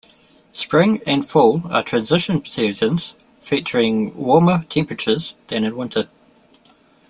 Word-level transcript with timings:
Spring 0.51 0.99
and 1.05 1.29
fall 1.29 1.61
are 1.71 1.83
transition 1.83 2.43
seasons 2.43 3.13
featuring 3.39 4.11
warmer 4.17 4.65
temperatures 4.67 5.35
than 5.47 5.63
in 5.63 5.77
winter. 5.77 6.09